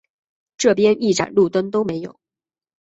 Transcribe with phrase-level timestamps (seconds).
[0.57, 2.19] 这边一盏路灯都没有